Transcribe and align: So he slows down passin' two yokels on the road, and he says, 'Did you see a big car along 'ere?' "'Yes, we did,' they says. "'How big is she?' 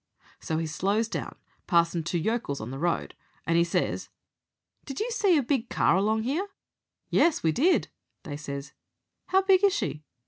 So 0.39 0.57
he 0.57 0.65
slows 0.65 1.07
down 1.07 1.35
passin' 1.67 2.01
two 2.01 2.17
yokels 2.17 2.59
on 2.59 2.71
the 2.71 2.79
road, 2.79 3.13
and 3.45 3.55
he 3.55 3.63
says, 3.63 4.09
'Did 4.85 4.99
you 4.99 5.11
see 5.11 5.37
a 5.37 5.43
big 5.43 5.69
car 5.69 5.95
along 5.95 6.27
'ere?' 6.27 6.47
"'Yes, 7.11 7.43
we 7.43 7.51
did,' 7.51 7.87
they 8.23 8.35
says. 8.35 8.73
"'How 9.27 9.43
big 9.43 9.63
is 9.63 9.75
she?' 9.75 10.03